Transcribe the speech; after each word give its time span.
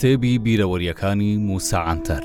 کتێبی 0.00 0.34
بیرەوەریەکانی 0.44 1.32
موساعاتەر. 1.48 2.22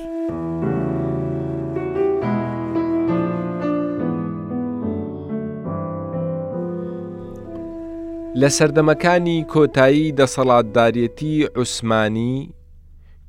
لە 8.41 8.49
سەردەمەکانی 8.57 9.37
کۆتایی 9.53 10.13
دەسەڵاتدارەتی 10.19 11.35
عوسمانی 11.57 12.35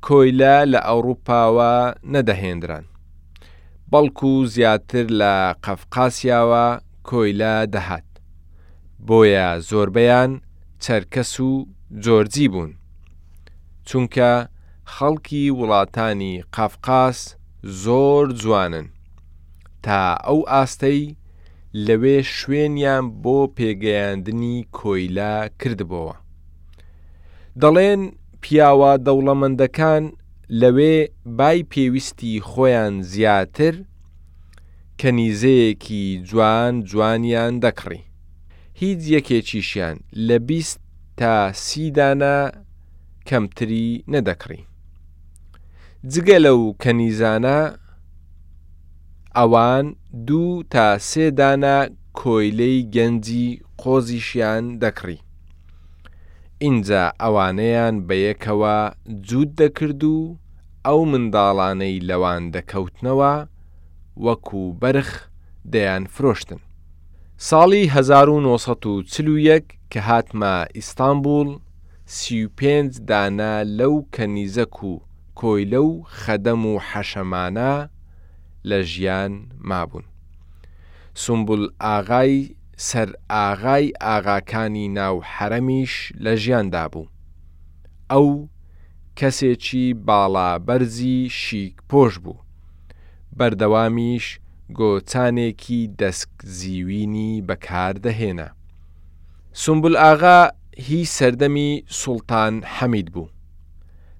کۆیلا 0.05 0.57
لە 0.73 0.79
ئەوروپاوە 0.89 1.73
نەدەهێنران. 2.13 2.85
بەڵکو 3.91 4.33
زیاتر 4.53 5.05
لە 5.21 5.33
قەفقاسیاوە 5.65 6.65
کۆیلا 7.09 7.55
دەهات. 7.73 8.07
بۆیە 9.07 9.47
زۆربەیان 9.69 10.31
چەرکەس 10.83 11.31
و 11.39 11.51
جۆرجی 12.05 12.47
بوون. 12.53 12.73
چونکە 13.89 14.31
خەڵکی 14.93 15.43
وڵاتانی 15.59 16.33
قافقاس 16.55 17.19
زۆر 17.83 18.25
جوانن 18.41 18.87
تا 19.85 19.99
ئەو 20.25 20.39
ئاستەی 20.51 21.01
لەوێ 21.87 22.17
شوێنیان 22.37 23.05
بۆ 23.21 23.39
پێگەیاندنی 23.57 24.57
کۆیلا 24.77 25.35
کردبەوە 25.59 26.15
دەڵێن 27.61 28.01
پیاوە 28.41 28.91
دەوڵەمەندەکان 29.05 30.03
لەوێ 30.61 30.95
بای 31.37 31.61
پێویستی 31.71 32.33
خۆیان 32.49 32.93
زیاتر 33.11 33.75
کەنیزەیەکی 35.01 36.03
جوان 36.29 36.73
جوانیان 36.89 37.53
دەکڕی 37.63 38.03
هیچ 38.79 38.99
یەکێکیشیان 39.15 39.97
لە 40.27 40.37
بیست 40.49 40.79
تا 41.17 41.35
سیدانە 41.63 42.37
کەمتری 43.29 43.87
نەدەکڕی. 44.13 44.61
جگە 46.11 46.37
لەو 46.45 46.61
کەنیزانە 46.83 47.59
ئەوان 49.37 49.85
دوو 50.27 50.49
تا 50.73 50.85
سێدانە 51.09 51.77
کۆیلەی 52.19 52.77
گەنجی 52.95 53.47
قۆزیشیان 53.81 54.65
دەکڕی. 54.83 55.17
اینجا 56.63 57.03
ئەوانەیان 57.21 57.95
بەیەکەوە 58.07 58.77
جوود 59.29 59.51
دەکرد 59.61 60.03
و 60.03 60.17
ئەو 60.85 61.01
منداڵانەی 61.11 62.03
لەوان 62.09 62.43
دەکەوتنەوە 62.55 63.33
وەکو 64.25 64.63
بەرخ 64.81 65.09
دەیان 65.73 66.03
فرۆشتن. 66.13 66.59
ساڵی 67.49 67.83
1940 67.95 69.63
کە 69.91 69.99
هاتمە 70.07 70.53
ئیستانبول 70.75 71.49
سیپێنج 72.07 72.91
دانا 73.09 73.55
لەو 73.79 73.93
کەنیزەک 74.15 74.83
و 74.83 74.93
کۆیلە 75.39 75.81
و 75.89 76.03
خەدەم 76.21 76.61
و 76.71 76.79
حەشەمانە 76.89 77.73
لە 78.69 78.79
ژیان 78.91 79.33
مابوون. 79.69 80.03
سمبول 81.13 81.63
ئاغای 81.81 82.55
سەر 82.77 83.09
ئاغای 83.31 83.93
ئاغاکانی 84.01 84.87
ناو 84.87 85.23
حەرەمیش 85.35 85.93
لە 86.23 86.31
ژیاندا 86.41 86.85
بوو. 86.91 87.09
ئەو 88.11 88.29
کەسێکی 89.19 89.85
باڵابەرزی 90.07 91.17
شیک 91.41 91.75
پۆش 91.89 92.13
بوو. 92.23 92.39
بەردەوامیش 93.39 94.25
گۆچانێکی 94.79 95.81
دەسک 95.99 96.29
زیوینی 96.57 97.41
بەکاردەهێنا. 97.47 98.47
سمبول 99.61 99.95
ئاغا 100.03 100.39
هی 100.77 101.05
سەردەمی 101.17 101.69
سوڵتان 102.01 102.53
حەمید 102.75 103.07
بوو. 103.13 103.31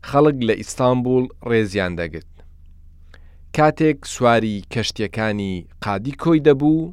خەڵک 0.09 0.37
لە 0.47 0.53
ئیستانبول 0.59 1.25
ڕێزیان 1.49 1.93
دەگرت. 1.99 2.31
کاتێک 3.55 3.97
سواری 4.13 4.55
کەشتیەکانی 4.73 5.53
قادی 5.83 6.13
کۆی 6.23 6.43
دەبوو 6.47 6.91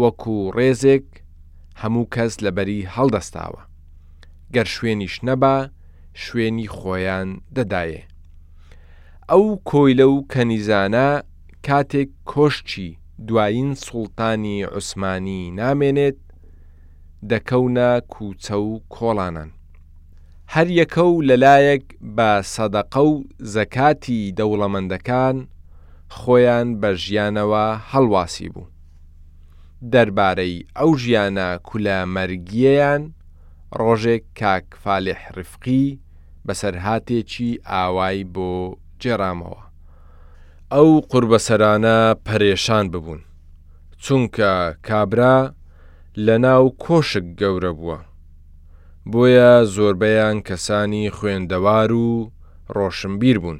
وەکو 0.00 0.38
ڕێزێک 0.56 1.06
هەموو 1.82 2.10
کەس 2.14 2.32
لەبەری 2.44 2.80
هەڵدەستاوە. 2.94 3.62
گەر 4.54 4.66
شوێنیش 4.74 5.14
نەبا 5.28 5.56
شوێنی 6.22 6.68
خۆیان 6.76 7.28
دەدایێ. 7.56 8.02
ئەو 9.30 9.44
کۆیلە 9.70 10.06
و 10.14 10.18
کەنیزانە 10.32 11.08
کاتێک 11.66 12.10
کۆشتی 12.32 12.98
دوایین 13.28 13.70
سوڵتانی 13.86 14.58
عوسمانی 14.74 15.42
نامێنێت 15.60 16.18
دەکەونە 17.30 17.90
کوچە 18.14 18.56
و 18.68 18.78
کۆڵانان. 18.94 19.50
هەر 20.54 20.68
یەکە 20.80 21.04
و 21.12 21.14
لەلایەک 21.28 21.84
بە 22.16 22.30
سەدەقە 22.54 23.02
و 23.12 23.14
زەکاتی 23.54 24.32
دەوڵەمەندەکان 24.38 25.36
خۆیان 26.18 26.68
بە 26.80 26.90
ژیانەوە 27.02 27.66
هەڵواسی 27.90 28.48
بوو. 28.54 28.66
دەربارەی 29.92 30.56
ئەو 30.78 30.90
ژیانە 31.02 31.48
کولە 31.68 31.98
مەرگیەیان 32.14 33.02
ڕۆژێک 33.80 34.24
کاکفاالح 34.40 35.20
ڕفقی 35.36 35.86
بەسەرهاتێکی 36.46 37.50
ئاوای 37.70 38.20
بۆ 38.34 38.50
جێرامەوە. 39.00 39.60
ئەو 40.72 40.90
قوربەسەرانە 41.12 41.96
پەرێشان 42.26 42.84
ببوون. 42.92 43.20
چونکە 44.04 44.52
کابرا 44.88 45.38
لە 46.26 46.36
ناو 46.44 46.64
کۆشک 46.84 47.24
گەورە 47.40 47.72
بووە 47.78 47.98
بۆیە 49.10 49.50
زۆربەیان 49.74 50.36
کەسانی 50.48 51.10
خوێندەوار 51.16 51.90
و 52.06 52.08
ڕۆشنبیر 52.76 53.38
بوون 53.42 53.58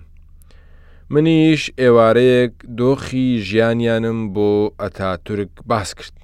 منیش 1.12 1.62
ئێوارەیەک 1.80 2.54
دۆخی 2.78 3.28
ژیانیانم 3.48 4.20
بۆ 4.34 4.50
ئەتاتورک 4.80 5.52
باس 5.70 5.90
کرد 5.98 6.16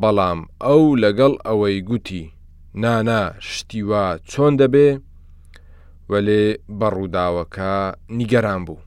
بەڵام 0.00 0.40
ئەو 0.64 0.82
لەگەڵ 1.02 1.32
ئەوەی 1.46 1.78
گوتی 1.88 2.22
نانا 2.82 3.20
شتیوا 3.50 4.06
چۆن 4.30 4.52
دەبێ 4.60 4.88
وەلێ 6.10 6.44
بەڕووداوەکە 6.78 7.72
نیگەران 8.18 8.60
بوو 8.66 8.80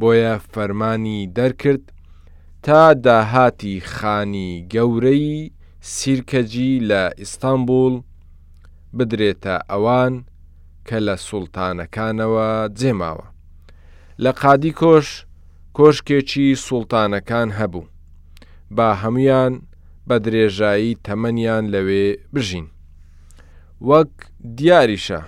بۆیە 0.00 0.34
فەرمانی 0.52 1.20
دەرکرد 1.36 1.84
تا 2.64 2.94
داهاتی 2.94 3.80
خانی 3.80 4.50
گەورەی 4.74 5.50
سیرکەجی 5.94 6.72
لە 6.90 7.02
ئیستانبول 7.20 7.94
بدرێتە 8.98 9.56
ئەوان 9.70 10.14
کە 10.86 10.98
لە 11.06 11.16
سوڵتانەکانەوە 11.26 12.50
جێماوە. 12.78 13.26
لە 14.22 14.30
قادی 14.40 14.72
کۆش 14.82 15.08
کۆشکێکی 15.76 16.46
سوڵتانەکان 16.66 17.48
هەبوو، 17.58 17.84
با 18.76 18.88
هەمویان 19.02 19.52
بە 20.08 20.16
درێژایی 20.24 20.98
تەمەنیان 21.06 21.64
لەوێ 21.74 22.06
بژین. 22.34 22.66
وەک 23.88 24.12
دیاریشە 24.56 25.20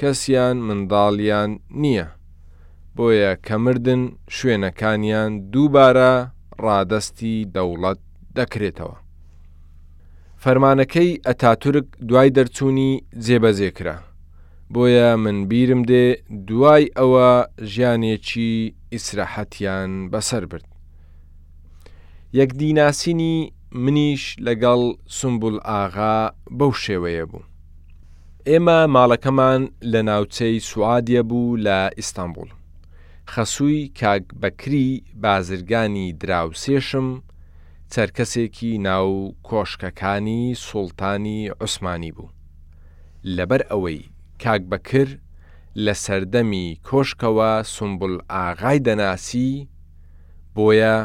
کەسیان 0.00 0.56
منداڵیان 0.68 1.50
نییە، 1.80 2.08
بۆیە 2.96 3.32
کەمردن 3.46 4.02
شوێنەکانیان 4.38 5.32
دووبارە 5.52 6.14
ڕادەستی 6.64 7.34
دەوڵەت 7.54 8.00
دەکرێتەوە. 8.38 8.96
فەرمانەکەی 10.42 11.10
ئەتاتورک 11.26 11.88
دوای 12.08 12.30
دەرچوونی 12.36 12.92
جێبەزێکرا. 13.24 13.96
بۆیە 14.72 15.08
من 15.24 15.38
بیرم 15.50 15.82
دێ 15.90 16.04
دوای 16.48 16.84
ئەوە 16.98 17.30
ژیانێکی 17.72 18.50
ئیسراحەتیان 18.92 19.92
بەسەر 20.12 20.44
برد. 20.50 20.66
یەک 22.40 22.50
دیناسینی 22.60 23.36
منیش 23.84 24.22
لەگەڵ 24.46 24.82
سمبول 25.18 25.56
ئاغا 25.68 26.16
بەو 26.58 26.72
شێوەیە 26.84 27.24
بوو. 27.30 27.44
ئێمە 28.48 28.80
ماڵەکەمان 28.94 29.62
لە 29.92 30.00
ناوچەی 30.08 30.56
سوادیە 30.68 31.22
بوو 31.28 31.56
لە 31.66 31.78
ئیستانبول. 31.98 32.50
خەسووی 33.34 33.88
کاک 34.00 34.24
بەکری 34.42 34.88
بازرگانی 35.22 36.06
دراوسێشم 36.22 37.08
چەرکەسێکی 37.94 38.72
ناو 38.88 39.08
کۆشکەکانی 39.48 40.42
سوڵتانی 40.66 41.40
عوسمانی 41.60 42.12
بوو. 42.16 42.32
لەبەر 43.36 43.62
ئەوەی 43.70 44.00
کاک 44.42 44.62
بەکر 44.70 45.08
لە 45.84 45.94
سەردەمی 46.04 46.66
کۆشکەوە 46.88 47.50
سمبول 47.74 48.16
ئاغای 48.32 48.78
دەناسی 48.86 49.50
بۆیە 50.54 50.96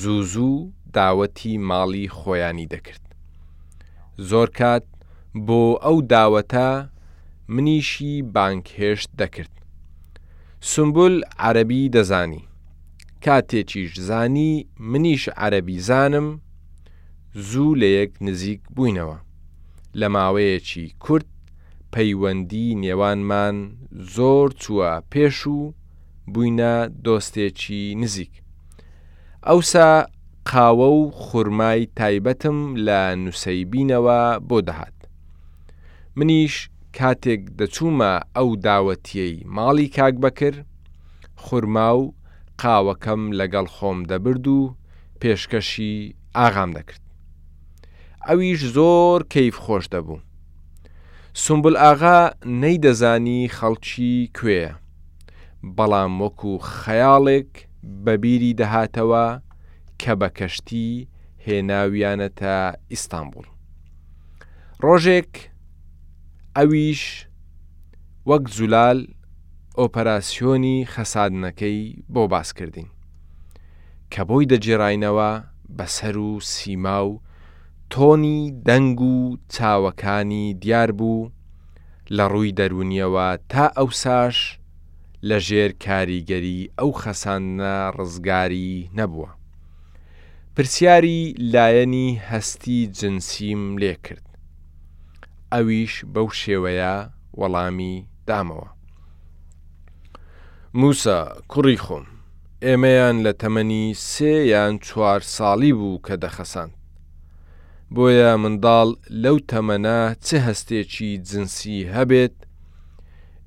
زووزوو 0.00 0.70
داوەتی 0.96 1.54
ماڵی 1.68 2.06
خۆیانی 2.18 2.70
دەکرد. 2.72 3.04
زۆر 4.30 4.48
کات 4.58 4.84
بۆ 5.46 5.62
ئەو 5.84 5.98
داوەتە 6.12 6.68
منیشی 7.54 8.12
بانکهێشت 8.34 9.10
دەکرد. 9.20 9.54
سمبول 10.64 11.22
عەربی 11.38 11.88
دەزانی 11.96 12.40
کاتێکیش 13.24 13.92
زانی 14.08 14.66
منیش 14.90 15.24
عەربی 15.40 15.78
زانم 15.88 16.28
زوو 17.50 17.74
لە 17.80 17.88
یەک 17.98 18.12
نزیک 18.26 18.60
بووینەوە 18.74 19.18
لە 20.00 20.06
ماوەیەکی 20.14 20.94
کورت 21.04 21.28
پەیوەندی 21.94 22.74
نێوانمان 22.82 23.56
زۆر 24.14 24.48
چووە 24.62 24.92
پێش 25.12 25.38
و 25.54 25.58
بووینە 26.34 26.74
دۆستێکی 27.04 27.82
نزیک 28.02 28.32
ئەوسا 29.48 29.90
قاوە 30.50 30.88
و 30.98 31.10
خورمای 31.24 31.88
تایبەتم 31.98 32.58
لە 32.86 33.00
نووسیبینەوە 33.24 34.20
بۆ 34.48 34.58
دەهات 34.68 34.98
منیش 36.16 36.54
کاتێک 36.98 37.40
دەچوومە 37.58 38.12
ئەو 38.36 38.48
داوەتیەی 38.66 39.34
ماڵی 39.56 39.88
کاک 39.96 40.14
بەکر، 40.22 40.54
خورما 41.44 41.90
و 41.96 42.14
قاوەکەم 42.62 43.22
لەگەڵ 43.38 43.66
خۆم 43.74 43.98
دەبرد 44.10 44.46
و 44.56 44.58
پێشکەشی 45.20 45.96
ئاغام 46.36 46.70
دەکرد. 46.76 47.02
ئەویش 48.26 48.60
زۆر 48.76 49.18
کەیف 49.32 49.56
خۆش 49.64 49.84
دەبوو. 49.94 50.18
سمبل 51.42 51.76
ئاغا 51.82 52.18
نەیدەزانی 52.62 53.48
خەڵکی 53.56 54.12
کوێە، 54.38 54.68
بەڵام 55.76 56.12
وەکو 56.22 56.52
خەیاڵێک 56.78 57.50
بەبیری 58.04 58.52
دەهاتەوە 58.60 59.26
کە 60.02 60.12
بە 60.20 60.28
کەشتی 60.38 60.90
هێناویانە 61.46 62.28
تا 62.40 62.56
ئیستانبول. 62.92 63.46
ڕۆژێک 64.84 65.32
ئەویش 66.58 67.02
وەک 68.28 68.44
جولال 68.56 68.98
ئۆپەراسیۆنی 69.78 70.76
خەسادنەکەی 70.92 71.80
بۆ 72.12 72.22
باسکردین 72.32 72.88
کە 74.12 74.22
بۆی 74.28 74.48
دەجێڕینەوە 74.52 75.30
بەسەر 75.76 76.16
و 76.26 76.30
سیما 76.52 76.98
و 77.08 77.20
تۆنی 77.92 78.38
دەنگ 78.66 79.00
و 79.12 79.16
چاوەکانی 79.54 80.46
دیار 80.62 80.90
بوو 80.98 81.30
لە 82.16 82.24
ڕووی 82.32 82.54
دەرونیەوە 82.58 83.28
تا 83.50 83.64
ئەوساش 83.76 84.36
لە 85.28 85.38
ژێر 85.46 85.70
کاریگەری 85.84 86.60
ئەو 86.78 86.90
خەسانە 87.02 87.74
ڕزگاری 87.96 88.72
نەبووە. 88.98 89.30
پرسیاری 90.54 91.20
لایەنی 91.52 92.08
هەستی 92.28 92.78
جنسیم 92.98 93.62
لێ 93.82 93.94
کرد. 94.06 94.26
ئەویش 95.52 95.94
بەو 96.14 96.28
شێوەیە 96.40 96.94
وەڵامی 97.40 97.96
دامەوە. 98.28 98.68
موسا 100.80 101.18
کوڕی 101.52 101.78
خۆم، 101.84 102.06
ئێمەیان 102.66 103.16
لە 103.26 103.32
تەمەنی 103.42 103.84
سێ 104.10 104.34
یان 104.52 104.72
چوار 104.86 105.20
ساڵی 105.36 105.72
بوو 105.78 106.02
کە 106.06 106.14
دەخەساند. 106.24 106.72
بۆیە 107.94 108.32
منداڵ 108.42 108.88
لەو 109.22 109.36
تەمەە 109.50 110.00
چه 110.26 110.36
هەستێکی 110.46 111.10
جنسی 111.28 111.78
هەبێت، 111.94 112.36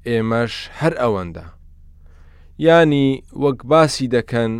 ئێمەش 0.07 0.53
هەر 0.79 0.93
ئەوەندە. 1.01 1.45
ینی 2.65 3.09
وەک 3.43 3.59
باسی 3.71 4.07
دەکەن 4.15 4.53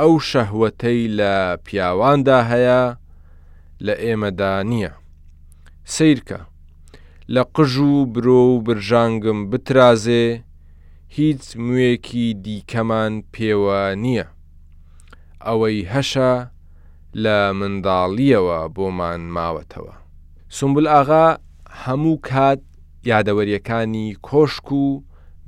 ئەو 0.00 0.12
شەهوەتەی 0.30 1.02
لە 1.18 1.34
پیاواندا 1.66 2.40
هەیە 2.50 2.82
لە 3.86 3.94
ئێمەدا 4.04 4.54
نییە. 4.70 4.92
سیرکە. 5.94 6.40
لە 7.34 7.42
قژ 7.54 7.76
و 7.78 8.06
برۆ 8.06 8.40
و 8.54 8.60
برژانگم 8.66 9.50
بترازێ 9.50 10.26
هیچ 11.16 11.42
مویەکی 11.66 12.26
دیکەمان 12.44 13.12
پێوە 13.34 13.80
نییە 14.04 14.26
ئەوەی 15.46 15.78
هەشە 15.92 16.32
لە 17.22 17.38
منداڵیەوە 17.58 18.58
بۆمان 18.76 19.22
ماوەتەوە 19.36 19.94
سمبول 20.56 20.86
ئاغا 20.94 21.26
هەموو 21.84 22.16
کات 22.28 22.60
یادەوەریەکانی 23.12 24.06
کۆشک 24.28 24.68
و 24.82 24.86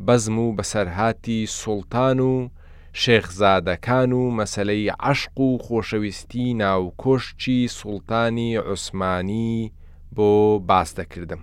بەزم 0.07 0.37
و 0.45 0.47
بەسەرهاتی 0.57 1.39
سوڵتان 1.61 2.19
و 2.31 2.35
شێخزادەکان 3.03 4.11
و 4.21 4.23
مەسلەی 4.39 4.87
عشق 5.11 5.35
و 5.45 5.49
خۆشەویستی 5.65 6.47
ناوکۆشتی 6.61 7.59
سوڵتانی 7.79 8.51
عوسمانی 8.69 9.57
بۆ 10.17 10.31
باس 10.69 10.91
دەکردم. 11.01 11.43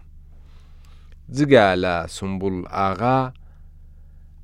جگا 1.32 1.68
لە 1.84 2.08
سمبول 2.16 2.66
ئاغا 2.72 3.34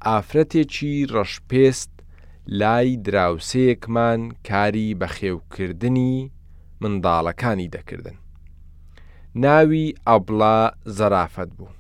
ئافرەتێکی 0.06 0.96
ڕەشپێست 1.14 1.92
لای 2.60 2.90
دراوسەیەکمان 3.06 4.22
کاری 4.50 4.98
بە 5.00 5.08
خێوکردنی 5.16 6.14
منداڵەکانی 6.82 7.72
دەکردن. 7.76 8.18
ناوی 9.44 9.88
ئەبڵا 10.08 10.58
زەرافەت 10.98 11.50
بوو. 11.58 11.72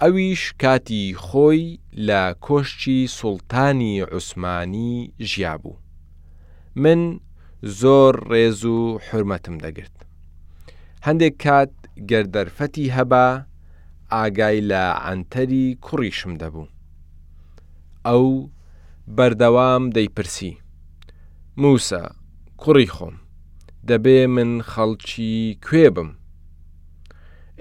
ئەویش 0.00 0.42
کاتی 0.62 1.04
خۆی 1.24 1.62
لە 2.06 2.22
کۆشتی 2.46 2.98
سوڵتانی 3.18 3.94
عوسمانی 4.12 4.94
ژیا 5.30 5.54
بوو. 5.62 5.76
من 6.82 7.20
زۆر 7.80 8.14
ڕێز 8.30 8.64
و 8.64 8.78
حرمەتم 9.06 9.56
دەگرت. 9.64 9.96
هەندێک 11.06 11.34
کات 11.44 11.72
گەردەرفەتی 12.10 12.86
هەبا 12.96 13.28
ئاگای 14.14 14.58
لە 14.70 14.84
ئەنتەری 15.04 15.66
کوڕیشم 15.84 16.32
دەبوو. 16.42 16.66
ئەو 18.06 18.26
بەردەوام 19.16 19.82
دەیپرسی. 19.96 20.52
موسە، 21.62 22.02
کوڕی 22.62 22.86
خۆم، 22.94 23.16
دەبێ 23.88 24.18
من 24.36 24.50
خەڵکی 24.70 25.36
کوێ 25.64 25.88
بم. 25.94 26.10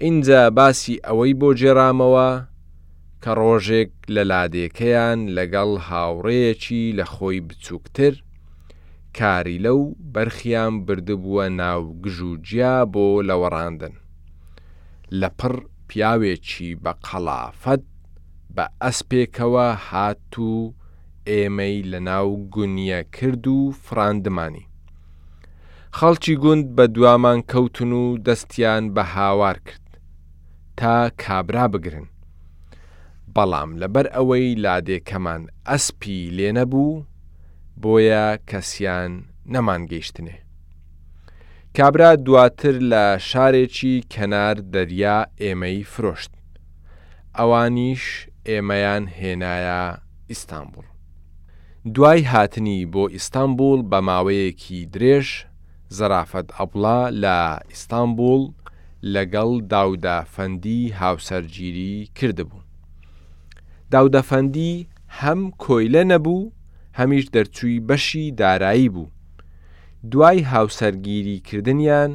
اینجا 0.03 0.41
باسی 0.57 0.95
ئەوەی 1.07 1.33
بۆ 1.39 1.49
جێرامەوە 1.59 2.29
کە 3.23 3.31
ڕۆژێک 3.39 3.91
لە 4.15 4.23
لادێکەیان 4.31 5.19
لەگەڵ 5.37 5.71
هاوڕەیەکی 5.87 6.83
لە 6.97 7.05
خۆی 7.13 7.39
بچووکتر، 7.47 8.13
کاری 9.17 9.57
لەو 9.65 9.81
بەرخیان 10.13 10.73
بردبووە 10.85 11.45
ناو 11.61 11.81
گژوجیا 12.03 12.75
بۆ 12.93 13.07
لەوەڕاندن. 13.27 13.95
لە 15.19 15.29
پڕ 15.39 15.55
پیاوێکی 15.91 16.69
بە 16.83 16.91
قەلافەت 17.05 17.83
بە 18.55 18.65
ئەسپێکەوە 18.83 19.67
هات 19.87 20.29
و 20.47 20.51
ئێمەی 21.29 21.77
لە 21.91 21.99
ناو 22.09 22.27
گونیە 22.53 23.01
کرد 23.15 23.45
و 23.55 23.59
فراندمانی. 23.83 24.65
خەڵکی 25.97 26.35
گوند 26.43 26.65
بە 26.77 26.85
دوامان 26.95 27.39
کەوتن 27.51 27.91
و 28.01 28.05
دەستیان 28.25 28.83
بە 28.95 29.03
هاوار 29.15 29.57
کرد 29.67 29.87
تا 30.79 30.93
کابرا 31.23 31.65
بگرن. 31.73 32.07
بەڵام 33.35 33.69
لەبەر 33.81 34.05
ئەوەی 34.15 34.49
لادێکەمان 34.63 35.41
ئەسپی 35.69 36.19
لێ 36.37 36.49
نەبوو 36.57 37.03
بۆیە 37.81 38.25
کەسیان 38.49 39.11
نەمانگەیشتنێ. 39.53 40.37
کابرا 41.77 42.11
دواتر 42.25 42.77
لە 42.91 43.05
شارێکی 43.29 43.95
کەنار 44.13 44.55
دەریا 44.73 45.17
ئێمەی 45.43 45.79
فرۆشت. 45.93 46.31
ئەوانیش 47.37 48.03
ئێمەیان 48.49 49.03
هێنایە 49.19 49.83
ئیستانبول. 50.31 50.87
دوای 51.95 52.21
هاتنی 52.33 52.79
بۆ 52.93 53.03
ئیستانبول 53.15 53.79
بە 53.91 53.99
ماوەیەکی 54.07 54.79
درێژ 54.93 55.27
زەرافەت 55.97 56.47
ئەبڵا 56.57 56.99
لە 57.23 57.37
ئیستانبول 57.71 58.43
لەگەڵ 59.13 59.51
داودەفەندی 59.73 60.81
هاوسەرگیری 61.01 61.95
کردبوو. 62.17 62.61
داودەفەندی 63.93 64.73
هەم 65.19 65.39
کۆیلە 65.63 66.03
نەبوو 66.11 66.51
هەمیش 66.99 67.25
دەرچووی 67.35 67.83
بەشی 67.87 68.25
دارایی 68.39 68.89
بوو 68.95 69.07
دوای 70.13 70.41
هاوسەرگیریکردنیان 70.53 72.11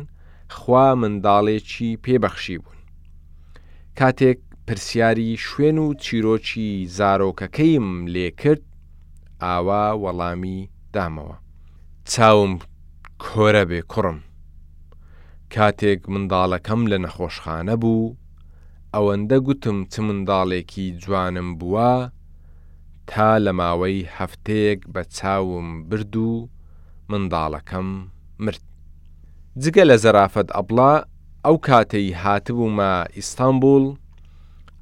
خوا 0.57 0.87
منداڵێکی 1.01 1.91
پێبەخشی 2.05 2.57
بوون. 2.63 2.81
کاتێک 3.99 4.39
پرسیاری 4.67 5.31
شوێن 5.47 5.79
و 5.85 5.87
چیرۆکی 6.03 6.71
زارۆکەکەیم 6.97 7.87
لێ 8.15 8.29
کرد 8.41 8.63
ئاوا 9.43 9.87
وەڵامی 10.03 10.61
دامەوە. 10.95 11.37
چاوم 12.13 12.53
کۆرە 13.25 13.65
بێ 13.71 13.81
کوڕم. 13.93 14.19
کاتێک 15.55 16.01
منداڵەکەم 16.13 16.83
لە 16.93 16.99
نەخۆشخانە 17.05 17.75
بوو، 17.83 18.15
ئەوەندە 18.95 19.39
گوتم 19.47 19.79
چ 19.93 19.95
منداڵێکی 20.07 20.87
جوانم 21.03 21.49
بووە، 21.59 21.95
تا 23.11 23.31
لە 23.45 23.53
ماوەی 23.59 24.09
هەفتەیەک 24.17 24.81
بە 24.95 25.03
چاوم 25.17 25.69
برد 25.89 26.17
و 26.17 26.33
منداڵەکەم 27.13 27.89
مرد. 28.45 28.63
جگە 29.63 29.85
لە 29.91 29.97
زەرافەت 30.05 30.49
ئەبلا 30.57 30.93
ئەو 31.45 31.57
کاتەی 31.67 32.09
هاتبوومە 32.23 32.93
ئیستانبول، 33.17 33.87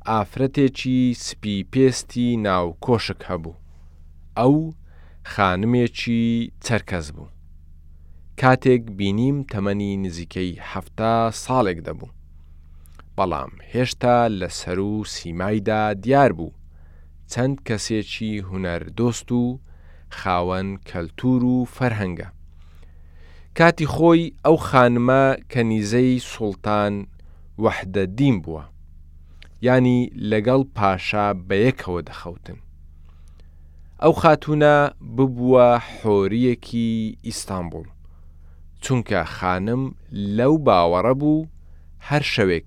ئافرەتێکی 0.09 1.01
سپی 1.27 1.57
پێستی 1.73 2.29
ناو 2.47 2.65
کۆشک 2.85 3.21
هەبوو. 3.31 3.55
ئەو 4.39 4.55
خانمێکی 5.33 6.27
چەرکەس 6.67 7.07
بوو. 7.15 7.29
کاتێک 8.41 8.83
بینیم 8.99 9.37
تەمەنی 9.53 9.93
نزیکەی 10.05 10.53
هەفتا 10.71 11.15
ساڵێک 11.45 11.79
دەبوو. 11.87 12.13
بەڵام 13.17 13.53
هێشتا 13.73 14.17
لە 14.41 14.49
سەر 14.59 14.79
و 14.91 15.05
سیمایدا 15.15 15.83
دیار 16.05 16.33
بوو، 16.39 16.55
چەند 17.33 17.57
کەسێکی 17.69 18.33
هوەردۆست 18.49 19.29
و 19.41 19.45
خاوەن 20.12 20.76
کەلتور 20.88 21.45
و 21.45 21.64
فەرهەنگە. 21.76 22.26
کاتی 23.59 23.87
خۆی 23.95 24.33
ئەو 24.47 24.57
خانمە 24.69 25.25
کەنیزەی 25.52 26.19
سوڵتان 26.33 26.95
وەحدە 27.64 28.05
دیم 28.19 28.37
بووە. 28.45 28.62
ینی 29.67 30.00
لەگەڵ 30.31 30.61
پاشا 30.76 31.26
بەیەکەوە 31.49 32.00
دەخەوتن. 32.09 32.57
ئەو 34.02 34.12
خاتوونە 34.23 34.76
ببووە 35.17 35.69
حۆریەکی 35.97 37.17
ئیستانبول. 37.26 37.88
چونکە 38.83 39.21
خانم 39.37 39.83
لەو 40.37 40.55
باوەڕە 40.67 41.14
بوو 41.21 41.47
هەر 42.09 42.23
شەوێک 42.35 42.64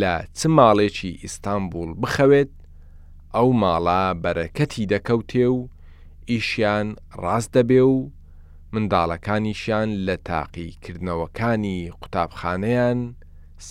لە 0.00 0.14
چ 0.38 0.40
ماڵێکی 0.56 1.10
ئیستانبول 1.22 1.90
بخەوێت 2.00 2.50
ئەو 3.34 3.48
ماڵا 3.62 4.04
بەرەکەتی 4.24 4.86
دەکەوتێ 4.92 5.44
و 5.56 5.66
ئیشیان 6.30 6.94
ڕاست 7.22 7.50
دەبێ 7.58 7.80
و 7.92 8.08
منداڵەکانیشیان 8.74 9.88
لە 10.06 10.16
تاقیکردنەوەکانی 10.30 11.78
قوتابخانەیان 12.00 12.98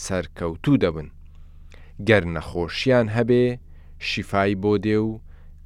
سەرکەوتوو 0.04 0.80
دەبن. 0.84 1.08
گەر 2.08 2.24
نەخۆشیان 2.36 3.08
هەبێ 3.18 3.46
شیفای 4.10 4.54
بۆ 4.64 4.74
دێ 4.86 4.98
و 5.08 5.12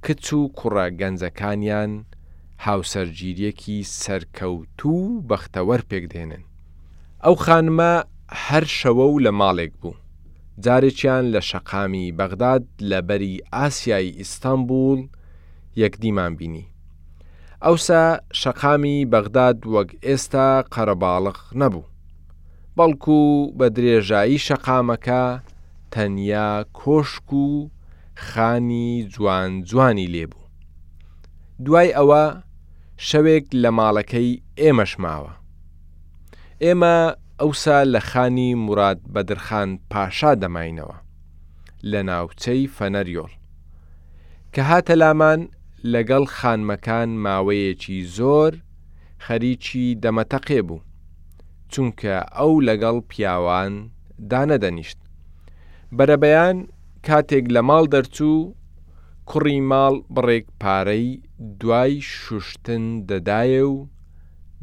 کچ 0.06 0.26
و 0.38 0.42
کوڕە 0.60 0.88
گەنجەکانیان 1.02 1.92
هاوسەرگیریەکی 2.66 3.78
سەرکەوتوو 4.02 5.22
بەختەوەەر 5.30 5.82
پێکدێنن. 5.90 6.44
ئەو 7.26 7.36
خانمە 7.46 7.94
هەر 8.46 8.66
شەوە 8.80 9.06
و 9.14 9.20
لە 9.26 9.32
ماڵێک 9.40 9.74
بوو. 9.82 9.96
جارێکیان 10.66 11.26
لە 11.34 11.42
شەقامی 11.50 12.06
بەغداد 12.20 12.64
لە 12.90 13.00
بەری 13.08 13.36
ئاسیایی 13.54 14.16
ئیستانبول 14.20 15.00
یەکدیمان 15.82 16.34
بینی. 16.40 16.66
ئەوسا 17.68 18.02
شەقامی 18.40 18.98
بەغداد 19.12 19.58
وەک 19.76 19.90
ئێستا 20.06 20.48
قەرەباڵغ 20.74 21.38
نەبوو 21.62 21.90
بەڵکو 22.78 23.22
بە 23.58 23.68
درێژایی 23.76 24.44
شەقامەکە 24.48 25.24
تەنیا 25.94 26.50
کۆشک 26.80 27.30
و 27.44 27.48
خانی 28.28 28.90
جوان 29.14 29.52
جوانی 29.70 30.12
لێبوو 30.14 30.46
دوای 31.66 31.90
ئەوە 31.98 32.26
شەوێک 33.08 33.46
لە 33.62 33.70
ماڵەکەی 33.78 34.32
ئێمەش 34.62 34.94
ماوە 35.04 35.34
ئێمە 36.64 36.96
ئەوسا 37.42 37.80
لە 37.94 38.02
خانی 38.10 38.50
مراد 38.66 39.00
بەدرخان 39.14 39.70
پاشا 39.92 40.32
دەماینەوە 40.42 40.98
لە 41.92 42.00
ناوچەی 42.10 42.64
فەنەریۆڵ 42.76 43.32
کە 44.54 44.62
هاتە 44.70 44.96
لامان 45.02 45.42
لەگەڵ 45.94 46.24
خانمەکان 46.38 47.10
ماوەیەکی 47.26 48.00
زۆر 48.18 48.54
خەریکی 49.26 49.86
دەمەتەقێ 50.04 50.62
بوو 50.68 50.82
چونکە 51.72 52.16
ئەو 52.38 52.54
لەگەڵ 52.68 52.98
پیاوان 53.10 53.74
دانەدەنیشت 54.32 55.00
بەرەبەیان 55.98 56.58
کاتێک 57.08 57.46
لە 57.56 57.62
ماڵ 57.70 57.86
دەرچوو 57.94 58.42
کوڕی 59.30 59.60
ماڵ 59.72 59.96
بڕێک 60.16 60.46
پارەی 60.62 61.08
دوای 61.60 61.94
شوشتن 62.20 62.84
دەدایە 63.10 63.64
و 63.74 63.78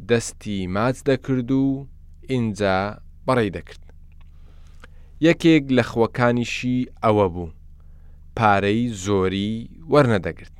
دەستی 0.09 0.59
ماچ 0.75 0.95
دەکرد 1.09 1.49
و 1.63 1.65
ئینجا 2.31 2.79
بەڕێ 3.27 3.47
دەکرد 3.57 3.83
یەکێک 5.27 5.63
لە 5.77 5.83
خۆکانیشی 5.91 6.77
ئەوە 7.03 7.27
بوو 7.33 7.49
پارەی 8.37 8.81
زۆری 9.03 9.53
وەرنەدەگرت 9.93 10.55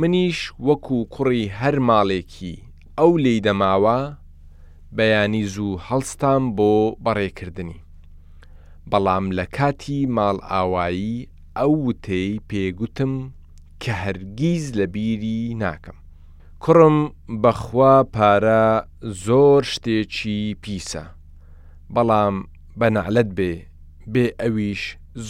منیش 0.00 0.40
وەکو 0.68 0.96
کوڕی 1.14 1.44
هەر 1.60 1.76
ماڵێکی 1.88 2.54
ئەو 2.98 3.12
لی 3.24 3.36
دەماوە 3.46 3.98
بەیانی 4.96 5.44
زوو 5.54 5.72
هەڵستان 5.86 6.42
بۆ 6.56 6.72
بەڕێکردنی. 7.04 7.78
بەڵام 8.90 9.26
لە 9.38 9.44
کاتی 9.56 10.00
ماڵ 10.16 10.36
ئاوایی 10.50 11.16
ئەو 11.58 11.72
وتەی 11.86 12.28
پێگوتم 12.50 13.14
کە 13.82 13.92
هەرگیز 14.02 14.64
لە 14.78 14.86
بیری 14.94 15.40
ناکەم. 15.62 15.96
کوڕم 16.62 16.98
بەخوا 17.42 17.94
پارە 18.14 18.64
زۆر 19.26 19.62
شتێکی 19.72 20.38
پیسە، 20.62 21.04
بەڵام 21.94 22.36
بەنعلەت 22.80 23.30
بێ 23.38 23.52
بێ 24.12 24.24
ئەویش 24.42 24.82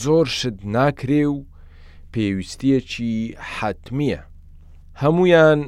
زۆر 0.03 0.27
شت 0.39 0.59
ناکرێ 0.77 1.25
و 1.35 1.39
پێویستیەکی 2.13 3.15
حتممیە. 3.57 4.23
هەمویان 5.05 5.61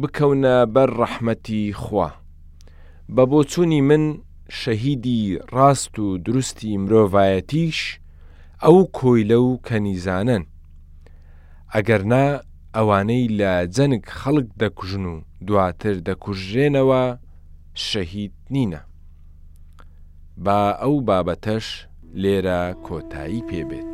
بکەونە 0.00 0.54
بەر 0.74 0.90
ڕەحمەتی 1.00 1.62
خوا 1.82 2.08
بە 3.14 3.22
بۆچووی 3.30 3.80
من 3.90 4.04
شەهیدی 4.60 5.20
ڕاست 5.54 5.94
و 6.04 6.06
دروستی 6.26 6.72
مرۆڤایەتیش 6.82 7.78
ئەو 8.64 8.78
کۆیلە 8.98 9.38
و 9.46 9.50
کەنیزانن 9.66 10.44
ئەگەرنا 11.74 12.24
ئەوانەی 12.76 13.24
لە 13.38 13.52
جەنگ 13.76 14.02
خەڵک 14.18 14.48
دەکوژن 14.60 15.04
و 15.12 15.14
دواتر 15.46 15.96
دەکوژێنەوە 16.08 17.04
شەهید 17.88 18.34
نینە 18.54 18.80
با 20.44 20.58
ئەو 20.82 20.94
بابەتەش 21.08 21.66
لێرە 22.22 22.60
کۆتایی 22.86 23.46
پێبێت. 23.50 23.92